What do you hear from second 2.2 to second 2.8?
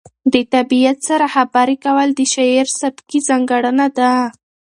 شاعر